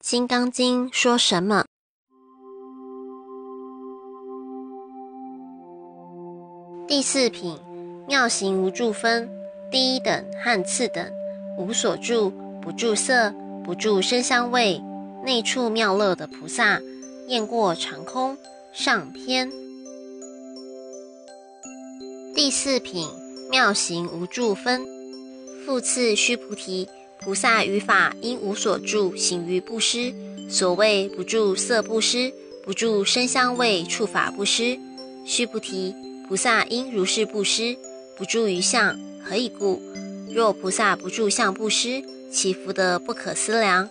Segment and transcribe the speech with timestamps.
[0.00, 1.66] 金刚经说什么？
[6.88, 7.58] 第四品，
[8.08, 9.30] 妙行无住分，
[9.70, 11.06] 第一等和次等，
[11.58, 12.32] 无所住，
[12.62, 13.30] 不住色，
[13.62, 14.82] 不住声香味，
[15.22, 16.80] 内处妙乐的菩萨，
[17.28, 18.38] 雁过长空。
[18.72, 19.50] 上篇。
[22.34, 23.06] 第四品，
[23.50, 24.86] 妙行无住分，
[25.66, 26.88] 复次须菩提。
[27.22, 30.12] 菩萨于法应无所住，行于布施。
[30.48, 32.32] 所谓不住色布施，
[32.64, 34.78] 不住声香味触法布施。
[35.26, 35.94] 须菩提，
[36.26, 37.76] 菩萨应如是布施，
[38.16, 38.98] 不住于相。
[39.22, 39.80] 何以故？
[40.34, 43.88] 若菩萨不住相布施，其福德不可思量。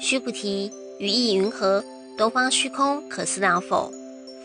[0.00, 1.84] 须菩提，于意云何？
[2.16, 3.92] 东方虚空可思量否？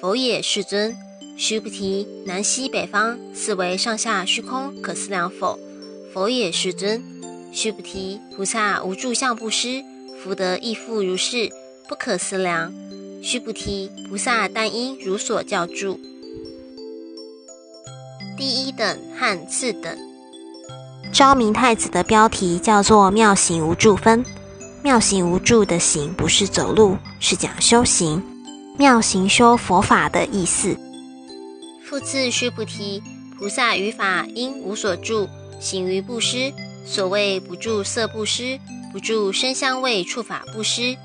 [0.02, 0.96] 否也，世尊。
[1.38, 5.60] 须菩提，南西北方四维上下虚空可思量否？
[6.14, 7.04] 否也，世尊。
[7.56, 9.82] 须菩提，菩萨无住相布施，
[10.22, 11.50] 福德亦复如是，
[11.88, 12.74] 不可思量。
[13.24, 15.98] 须菩提，菩萨但应如所教住。
[18.38, 19.98] 第一等和次等，
[21.14, 24.22] 昭明太子的标题叫做“妙行无住分”。
[24.84, 28.22] 妙行无住的行不是走路，是讲修行。
[28.78, 30.76] 妙行修佛法的意思。
[31.86, 33.02] 复次，须菩提，
[33.40, 35.30] 菩萨于法应无所住，
[35.62, 36.52] 行于布施。
[36.86, 38.60] 所谓不住色布施，
[38.94, 40.96] 不住声香味触法布施，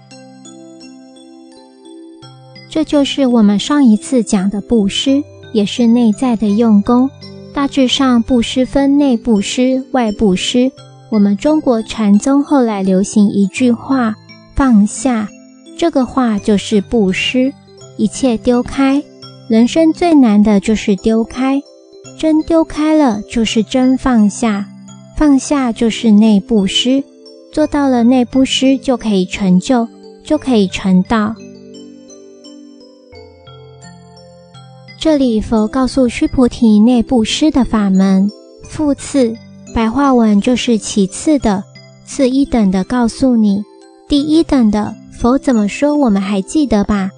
[2.69, 7.11] 这就是我们上一次讲的布施，也是内在的用功。
[7.53, 10.71] 大致上，布施分内布施、外布施。
[11.11, 14.15] 我们中国禅宗后来流行一句话
[14.55, 15.29] ：“放下”，
[15.77, 17.53] 这个话就是布施，
[17.97, 19.03] 一切丢开。
[19.49, 21.61] 人生最难的就是丢开，
[22.17, 24.69] 真丢开了，就是真放下。
[25.21, 27.05] 放下就是内布施，
[27.53, 29.87] 做到了内布施就可以成就，
[30.25, 31.35] 就可以成道。
[34.99, 38.31] 这里佛告诉须菩提内布施的法门，
[38.63, 39.37] 复次
[39.75, 41.63] 白话文就是其次的，
[42.07, 43.63] 次一等的告诉你，
[44.09, 45.95] 第一等的佛怎么说？
[45.95, 47.11] 我们还记得吧？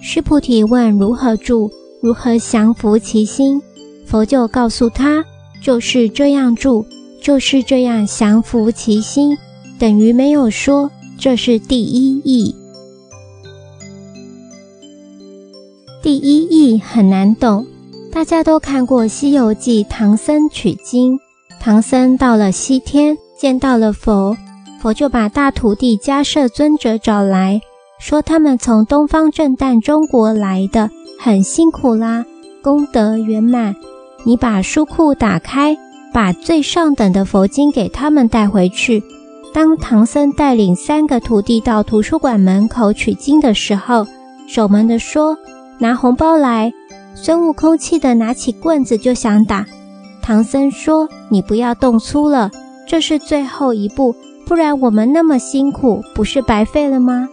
[0.00, 1.70] 须菩提问如何住，
[2.00, 3.60] 如何降伏其心？
[4.06, 5.22] 佛就告诉他，
[5.62, 6.86] 就是这样住。
[7.20, 9.36] 就是这样降服其心，
[9.78, 12.54] 等于没有说，这是第一义。
[16.02, 17.66] 第一义很难懂，
[18.10, 21.18] 大家都看过《西游记》，唐僧取经，
[21.60, 24.36] 唐僧到了西天，见到了佛，
[24.80, 27.60] 佛就把大徒弟迦摄尊者找来
[28.00, 30.88] 说：“他们从东方正旦中国来的，
[31.18, 32.24] 很辛苦啦，
[32.62, 33.76] 功德圆满，
[34.24, 35.76] 你把书库打开。”
[36.12, 39.02] 把最上等的佛经给他们带回去。
[39.52, 44.06] 当唐僧带领三个徒弟到图书馆门口取经的时候，
[44.48, 45.36] 守门的说
[45.78, 46.72] ：“拿红包来。”
[47.14, 49.66] 孙悟空气得拿起棍子就想打。
[50.22, 52.50] 唐僧说：“你不要动粗了，
[52.86, 54.14] 这是最后一步，
[54.46, 57.28] 不然我们那么辛苦，不是白费了吗？”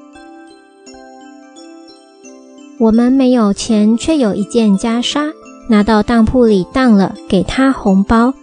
[2.80, 5.32] 我们没有钱，却有一件袈裟，
[5.70, 8.34] 拿到当铺里当了，给他红包。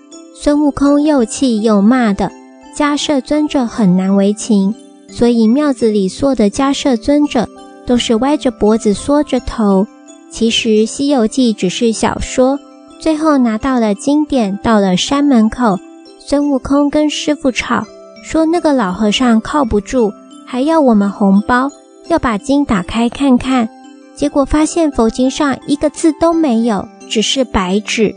[0.45, 2.31] 孙悟空又气又骂的，
[2.77, 4.75] 迦摄尊者很难为情，
[5.09, 7.49] 所以庙子里所的迦摄尊者
[7.87, 9.87] 都是歪着脖子缩着头。
[10.31, 12.59] 其实《西游记》只是小说，
[13.01, 15.79] 最后拿到了经典，到了山门口，
[16.19, 17.87] 孙悟空跟师傅吵，
[18.23, 20.13] 说那个老和尚靠不住，
[20.45, 21.71] 还要我们红包，
[22.09, 23.67] 要把经打开看看，
[24.15, 28.15] 结果发现佛经上一个字都没有，只是白纸。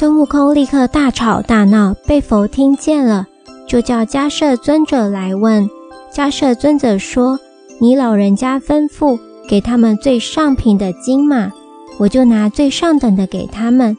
[0.00, 3.26] 孙悟空立刻大吵大闹，被佛听见了，
[3.68, 5.68] 就叫迦摄尊者来问。
[6.10, 7.38] 迦摄尊者说
[7.78, 11.52] ：“你老人家吩咐给他们最上品的经嘛，
[11.98, 13.94] 我就拿最上等的给他们。”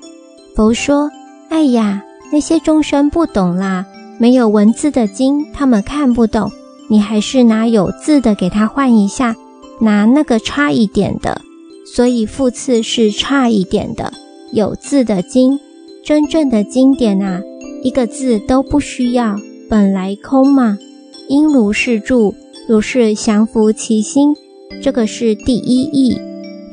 [0.57, 1.11] 佛说
[1.49, 2.01] ：“哎呀，
[2.31, 3.85] 那些众生不懂啦，
[4.17, 6.51] 没有文字的经，他们看不懂。
[6.89, 9.35] 你还是拿有字的给他换一下，
[9.79, 11.41] 拿那个差一点的。
[11.85, 14.11] 所以复次是差一点的，
[14.51, 15.59] 有字的经。”
[16.03, 17.41] 真正的经典啊，
[17.83, 19.35] 一个字都不需要，
[19.69, 20.77] 本来空嘛。
[21.29, 22.33] 应如是住，
[22.67, 24.35] 如是降伏其心。
[24.81, 26.19] 这个是第一义，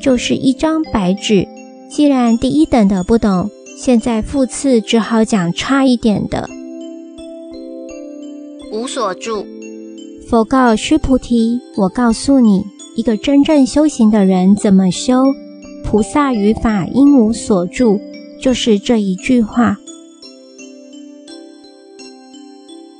[0.01, 1.47] 就是一张白纸。
[1.89, 6.49] 既然第一等的不懂，现在复次只好讲差一点的。
[8.73, 9.45] 无所住。
[10.27, 12.63] 佛告须菩提：我告诉你，
[12.95, 15.23] 一个真正修行的人怎么修？
[15.85, 17.99] 菩萨于法应无所住。
[18.41, 19.77] 就是这一句话。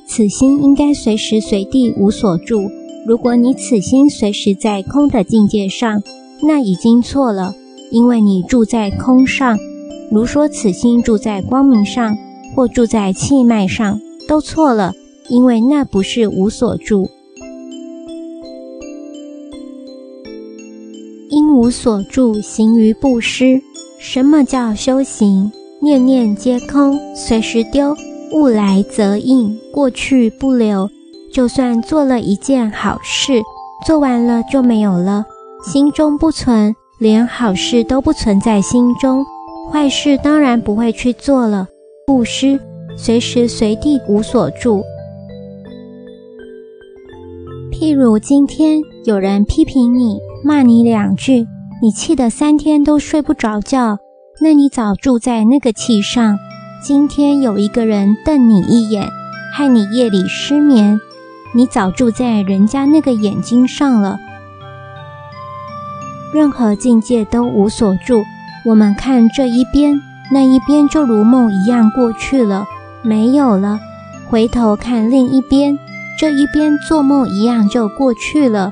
[0.06, 2.68] 此心应该随时随地无所住。
[3.06, 6.02] 如果你此心随时在空的境界上，
[6.42, 7.54] 那已经错了，
[7.90, 9.58] 因为你住在空上。
[10.10, 12.16] 如说此心住在光明上，
[12.54, 14.92] 或住在气脉上，都错了，
[15.28, 17.08] 因为那不是无所住。
[21.30, 23.62] 因无所住，行于布施。
[24.02, 25.52] 什么叫修行？
[25.78, 27.94] 念念皆空，随时丢，
[28.32, 30.88] 物来则应，过去不留。
[31.30, 33.42] 就算做了一件好事，
[33.86, 35.26] 做完了就没有了，
[35.62, 39.22] 心中不存，连好事都不存在心中。
[39.70, 41.68] 坏事当然不会去做了。
[42.06, 42.58] 布施，
[42.96, 44.82] 随时随地无所住。
[47.70, 51.46] 譬如今天有人批评你，骂你两句，
[51.82, 53.96] 你气得三天都睡不着觉，
[54.42, 56.38] 那你早住在那个气上。
[56.82, 59.08] 今天有一个人瞪你一眼，
[59.54, 61.00] 害你夜里失眠，
[61.54, 64.18] 你早住在人家那个眼睛上了。
[66.34, 68.24] 任何境界都无所住。
[68.66, 69.98] 我们看这一边，
[70.30, 72.66] 那一边就如梦一样过去了，
[73.00, 73.80] 没有了。
[74.28, 75.78] 回头看另一边，
[76.18, 78.70] 这一边做梦一样就过去了。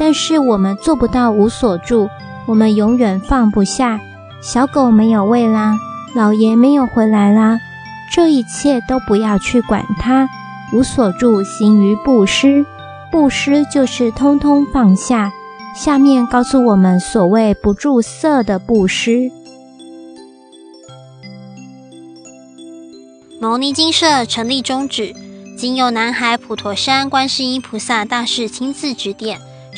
[0.00, 2.08] 但是我们做不到无所住，
[2.46, 4.00] 我们永远放不下。
[4.40, 5.76] 小狗没有喂啦，
[6.14, 7.60] 老爷没有回来啦，
[8.10, 10.26] 这一切都不要去管它。
[10.72, 12.64] 无所住，行于布施，
[13.12, 15.32] 布施就是通通放下。
[15.76, 19.30] 下面告诉我们所谓不住色的布施。
[23.38, 25.14] 牟尼精舍成立宗旨，
[25.58, 29.38] 经由南海普陀山观世音菩萨大士亲自指点，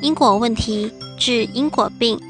[0.00, 2.20] 因果问题，治因果病，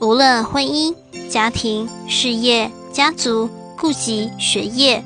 [0.00, 0.94] 无论婚姻、
[1.28, 5.04] 家庭、事业、家族、顾及、学业，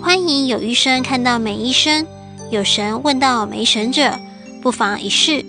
[0.00, 2.06] 欢迎有医生看到没医生，
[2.50, 4.18] 有神问到没神者，
[4.62, 5.44] 不妨一试。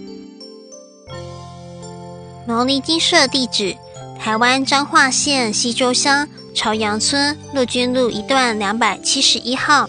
[2.47, 3.75] 牟尼金舍地址：
[4.19, 9.87] 台湾彰化县西周乡朝阳村陆军路一段两百七十一号。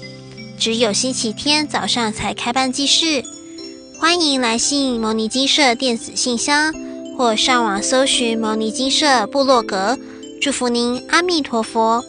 [0.59, 3.25] 只有星期天早上才开办祭事，
[4.01, 6.73] 欢迎来信摩尼金社电子信箱，
[7.17, 9.99] 或上网搜寻摩尼金社部落格。
[10.41, 12.05] 祝福您，阿弥陀佛。